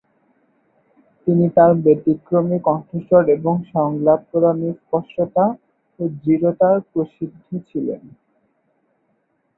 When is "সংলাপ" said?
3.71-4.19